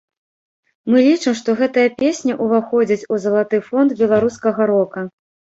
[0.93, 5.09] Мы лічым, што гэтая песня ўваходзіць у залаты фонд беларускага рока.